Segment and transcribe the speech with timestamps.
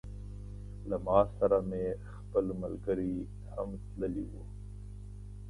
[0.89, 3.15] له ما سره مې خپل ملګري
[3.53, 4.43] هم تللي وه.